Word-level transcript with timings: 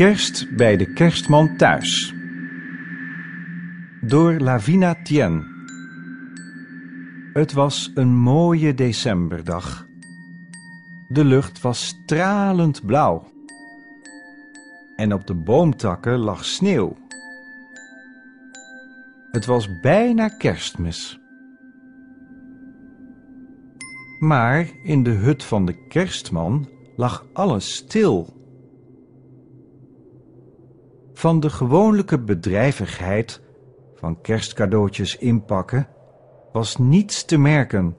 Kerst 0.00 0.56
bij 0.56 0.76
de 0.76 0.92
kerstman 0.92 1.56
thuis. 1.56 2.14
Door 4.00 4.38
Lavina 4.38 5.02
Tien. 5.02 5.44
Het 7.32 7.52
was 7.52 7.90
een 7.94 8.16
mooie 8.16 8.74
decemberdag. 8.74 9.86
De 11.08 11.24
lucht 11.24 11.60
was 11.60 11.86
stralend 11.86 12.86
blauw. 12.86 13.32
En 14.96 15.12
op 15.12 15.26
de 15.26 15.34
boomtakken 15.34 16.18
lag 16.18 16.44
sneeuw. 16.44 16.96
Het 19.30 19.46
was 19.46 19.80
bijna 19.80 20.28
kerstmis. 20.28 21.20
Maar 24.18 24.70
in 24.82 25.02
de 25.02 25.10
hut 25.10 25.44
van 25.44 25.66
de 25.66 25.86
kerstman 25.88 26.68
lag 26.96 27.26
alles 27.32 27.74
stil. 27.74 28.39
Van 31.20 31.40
de 31.40 31.50
gewoonlijke 31.50 32.18
bedrijvigheid 32.18 33.40
van 33.94 34.20
kerstcadeautjes 34.20 35.16
inpakken 35.16 35.88
was 36.52 36.76
niets 36.76 37.24
te 37.24 37.38
merken. 37.38 37.96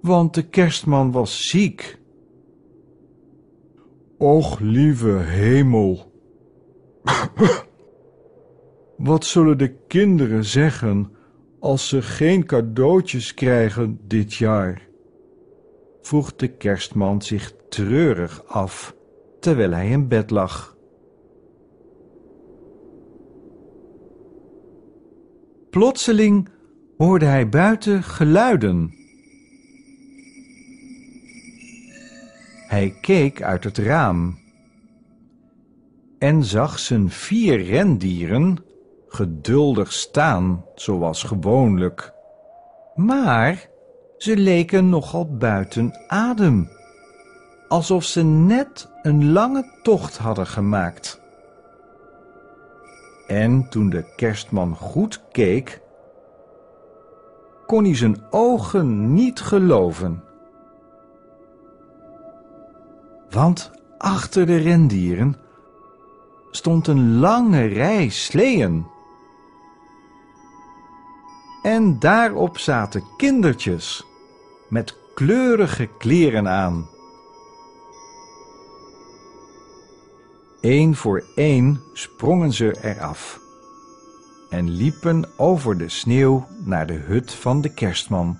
Want 0.00 0.34
de 0.34 0.48
kerstman 0.48 1.12
was 1.12 1.48
ziek. 1.48 1.98
Och, 4.18 4.58
lieve 4.60 5.08
hemel. 5.08 6.12
Wat 8.96 9.24
zullen 9.24 9.58
de 9.58 9.74
kinderen 9.86 10.44
zeggen 10.44 11.12
als 11.60 11.88
ze 11.88 12.02
geen 12.02 12.44
cadeautjes 12.44 13.34
krijgen 13.34 14.00
dit 14.02 14.34
jaar? 14.34 14.88
vroeg 16.00 16.36
de 16.36 16.48
kerstman 16.48 17.22
zich 17.22 17.54
treurig 17.68 18.44
af 18.46 18.96
terwijl 19.40 19.70
hij 19.70 19.90
in 19.90 20.08
bed 20.08 20.30
lag. 20.30 20.75
Plotseling 25.76 26.48
hoorde 26.96 27.24
hij 27.24 27.48
buiten 27.48 28.02
geluiden. 28.02 28.94
Hij 32.66 32.98
keek 33.00 33.42
uit 33.42 33.64
het 33.64 33.78
raam 33.78 34.38
en 36.18 36.44
zag 36.44 36.78
zijn 36.78 37.10
vier 37.10 37.64
rendieren 37.64 38.58
geduldig 39.08 39.92
staan, 39.92 40.64
zoals 40.74 41.22
gewoonlijk. 41.22 42.12
Maar 42.94 43.68
ze 44.18 44.36
leken 44.36 44.88
nogal 44.88 45.36
buiten 45.36 46.04
adem, 46.06 46.68
alsof 47.68 48.04
ze 48.04 48.22
net 48.24 48.88
een 49.02 49.32
lange 49.32 49.78
tocht 49.82 50.16
hadden 50.16 50.46
gemaakt. 50.46 51.25
En 53.26 53.68
toen 53.68 53.90
de 53.90 54.04
kerstman 54.16 54.76
goed 54.76 55.22
keek, 55.32 55.80
kon 57.66 57.84
hij 57.84 57.94
zijn 57.94 58.22
ogen 58.30 59.14
niet 59.14 59.40
geloven. 59.40 60.22
Want 63.30 63.70
achter 63.98 64.46
de 64.46 64.56
rendieren 64.56 65.36
stond 66.50 66.86
een 66.86 67.18
lange 67.18 67.64
rij 67.64 68.08
sleeën. 68.08 68.86
En 71.62 71.98
daarop 71.98 72.58
zaten 72.58 73.04
kindertjes 73.16 74.06
met 74.68 74.96
kleurige 75.14 75.88
kleren 75.98 76.48
aan. 76.48 76.88
Eén 80.66 80.94
voor 80.94 81.24
één 81.34 81.80
sprongen 81.92 82.52
ze 82.52 82.76
eraf 82.82 83.40
en 84.50 84.70
liepen 84.70 85.28
over 85.36 85.78
de 85.78 85.88
sneeuw 85.88 86.46
naar 86.64 86.86
de 86.86 86.92
hut 86.92 87.32
van 87.32 87.60
de 87.60 87.74
kerstman. 87.74 88.38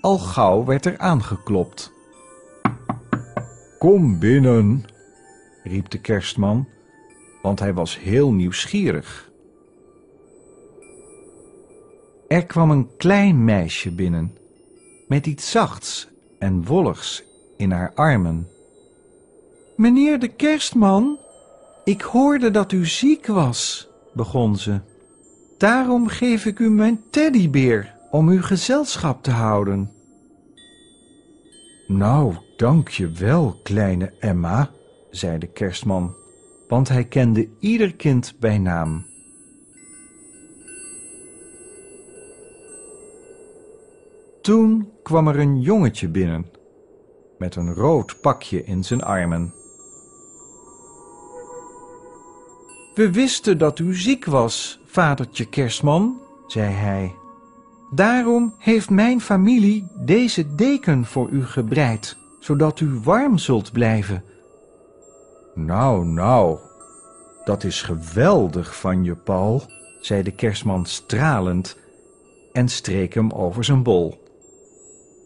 Al 0.00 0.18
gauw 0.18 0.64
werd 0.64 0.86
er 0.86 0.98
aangeklopt. 0.98 1.92
Kom 3.78 4.18
binnen, 4.18 4.84
riep 5.62 5.88
de 5.90 6.00
kerstman, 6.00 6.68
want 7.42 7.58
hij 7.58 7.74
was 7.74 7.98
heel 7.98 8.32
nieuwsgierig. 8.32 9.30
Er 12.28 12.46
kwam 12.46 12.70
een 12.70 12.96
klein 12.96 13.44
meisje 13.44 13.94
binnen, 13.94 14.36
met 15.08 15.26
iets 15.26 15.50
zachts 15.50 16.08
en 16.38 16.64
wolligs 16.64 17.24
in 17.56 17.70
haar 17.70 17.92
armen. 17.94 18.48
Meneer 19.78 20.18
de 20.18 20.28
kerstman, 20.28 21.18
ik 21.84 22.00
hoorde 22.00 22.50
dat 22.50 22.72
u 22.72 22.86
ziek 22.86 23.26
was, 23.26 23.88
begon 24.12 24.56
ze. 24.56 24.80
Daarom 25.58 26.06
geef 26.06 26.46
ik 26.46 26.58
u 26.58 26.70
mijn 26.70 27.02
teddybeer 27.10 27.94
om 28.10 28.28
uw 28.28 28.42
gezelschap 28.42 29.22
te 29.22 29.30
houden. 29.30 29.90
Nou, 31.86 32.34
dank 32.56 32.88
je 32.88 33.10
wel, 33.10 33.60
kleine 33.62 34.12
Emma, 34.18 34.70
zei 35.10 35.38
de 35.38 35.46
kerstman, 35.46 36.14
want 36.68 36.88
hij 36.88 37.04
kende 37.04 37.48
ieder 37.60 37.94
kind 37.94 38.34
bij 38.40 38.58
naam. 38.58 39.06
Toen 44.42 44.88
kwam 45.02 45.28
er 45.28 45.38
een 45.38 45.60
jongetje 45.60 46.08
binnen, 46.08 46.46
met 47.38 47.56
een 47.56 47.74
rood 47.74 48.20
pakje 48.20 48.64
in 48.64 48.84
zijn 48.84 49.02
armen. 49.02 49.57
We 52.98 53.12
wisten 53.12 53.58
dat 53.58 53.78
u 53.78 53.94
ziek 53.94 54.24
was, 54.24 54.80
vadertje 54.86 55.48
kerstman, 55.48 56.20
zei 56.46 56.72
hij. 56.72 57.14
Daarom 57.90 58.54
heeft 58.58 58.90
mijn 58.90 59.20
familie 59.20 59.86
deze 59.96 60.54
deken 60.54 61.04
voor 61.04 61.28
u 61.28 61.44
gebreid, 61.44 62.16
zodat 62.38 62.80
u 62.80 63.00
warm 63.04 63.38
zult 63.38 63.72
blijven. 63.72 64.24
Nou, 65.54 66.06
nou, 66.06 66.58
dat 67.44 67.64
is 67.64 67.82
geweldig 67.82 68.76
van 68.76 69.04
je, 69.04 69.14
Paul, 69.14 69.62
zei 70.00 70.22
de 70.22 70.32
kerstman 70.32 70.86
stralend 70.86 71.76
en 72.52 72.68
streek 72.68 73.14
hem 73.14 73.30
over 73.30 73.64
zijn 73.64 73.82
bol. 73.82 74.26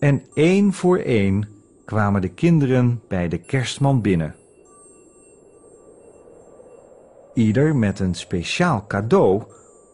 En 0.01 0.23
één 0.35 0.73
voor 0.73 0.99
één 0.99 1.49
kwamen 1.85 2.21
de 2.21 2.31
kinderen 2.31 3.01
bij 3.09 3.29
de 3.29 3.39
kerstman 3.39 4.01
binnen. 4.01 4.35
Ieder 7.35 7.77
met 7.77 7.99
een 7.99 8.15
speciaal 8.15 8.87
cadeau 8.87 9.43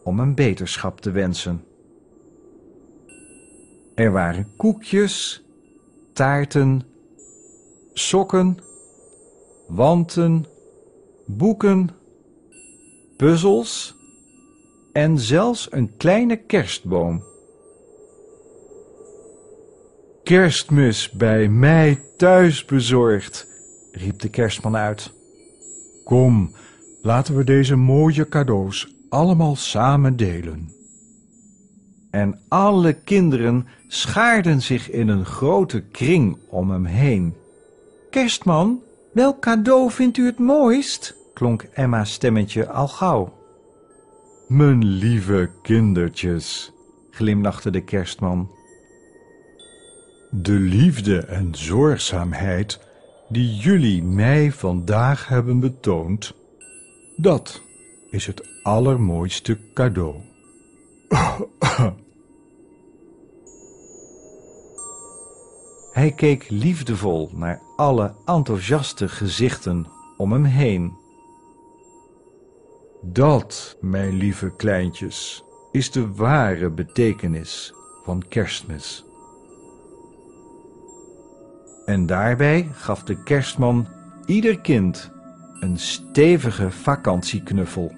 om 0.03 0.19
een 0.19 0.35
beterschap 0.35 1.01
te 1.01 1.11
wensen. 1.11 1.63
Er 3.95 4.11
waren 4.11 4.47
koekjes, 4.57 5.43
taarten, 6.13 6.81
sokken, 7.93 8.57
wanten, 9.67 10.45
boeken, 11.25 11.89
puzzels 13.17 13.95
en 14.93 15.19
zelfs 15.19 15.71
een 15.71 15.97
kleine 15.97 16.35
kerstboom. 16.35 17.23
Kerstmis 20.23 21.11
bij 21.11 21.47
mij 21.47 22.01
thuis 22.17 22.65
bezorgd, 22.65 23.47
riep 23.91 24.19
de 24.19 24.29
kerstman 24.29 24.75
uit. 24.75 25.13
Kom, 26.03 26.51
laten 27.01 27.35
we 27.35 27.43
deze 27.43 27.75
mooie 27.75 28.27
cadeaus 28.27 28.95
allemaal 29.09 29.55
samen 29.55 30.15
delen. 30.15 30.71
En 32.11 32.39
alle 32.47 32.93
kinderen 32.93 33.67
schaarden 33.87 34.61
zich 34.61 34.91
in 34.91 35.07
een 35.07 35.25
grote 35.25 35.81
kring 35.81 36.37
om 36.49 36.71
hem 36.71 36.85
heen. 36.85 37.33
Kerstman, 38.09 38.81
welk 39.13 39.39
cadeau 39.39 39.91
vindt 39.91 40.17
u 40.17 40.25
het 40.25 40.39
mooist? 40.39 41.15
klonk 41.33 41.63
Emma's 41.73 42.13
stemmetje 42.13 42.67
al 42.67 42.87
gauw. 42.87 43.33
Mijn 44.47 44.85
lieve 44.85 45.49
kindertjes, 45.61 46.71
glimlachte 47.11 47.69
de 47.69 47.83
kerstman. 47.83 48.51
De 50.31 50.53
liefde 50.53 51.19
en 51.19 51.55
zorgzaamheid 51.55 52.79
die 53.29 53.55
jullie 53.55 54.03
mij 54.03 54.51
vandaag 54.51 55.27
hebben 55.27 55.59
betoond, 55.59 56.33
dat 57.21 57.61
is 58.09 58.25
het 58.25 58.63
allermooiste 58.63 59.59
cadeau. 59.73 60.15
Hij 65.91 66.11
keek 66.11 66.49
liefdevol 66.49 67.29
naar 67.33 67.61
alle 67.75 68.13
enthousiaste 68.25 69.09
gezichten 69.09 69.87
om 70.17 70.31
hem 70.31 70.43
heen. 70.43 70.97
Dat, 73.01 73.77
mijn 73.81 74.13
lieve 74.13 74.55
kleintjes, 74.55 75.43
is 75.71 75.91
de 75.91 76.13
ware 76.13 76.69
betekenis 76.69 77.73
van 78.03 78.27
kerstmis. 78.27 79.05
En 81.85 82.05
daarbij 82.05 82.69
gaf 82.71 83.03
de 83.03 83.23
kerstman 83.23 83.87
ieder 84.25 84.59
kind 84.59 85.11
een 85.59 85.77
stevige 85.77 86.71
vakantieknuffel. 86.71 87.95